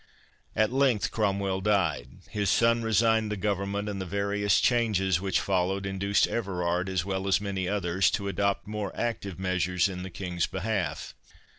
At 0.55 0.73
length 0.73 1.11
Cromwell 1.11 1.61
died, 1.61 2.07
his 2.27 2.49
son 2.49 2.81
resigned 2.81 3.31
the 3.31 3.37
government, 3.37 3.87
and 3.87 4.01
the 4.01 4.05
various 4.07 4.59
changes 4.59 5.21
which 5.21 5.39
followed 5.39 5.85
induced 5.85 6.25
Everard, 6.25 6.89
as 6.89 7.05
well 7.05 7.27
as 7.27 7.39
many 7.39 7.69
others, 7.69 8.09
to 8.17 8.27
adopt 8.27 8.65
more 8.65 8.91
active 8.99 9.37
measures 9.37 9.87
in 9.87 10.01
the 10.01 10.09
King's 10.09 10.47
behalf. 10.47 11.13